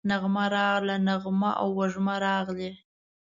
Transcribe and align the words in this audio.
نغمه 0.09 0.45
راغله، 0.55 0.95
نغمه 1.07 1.51
او 1.61 1.67
وژمه 1.79 2.15
راغلې 2.25 2.71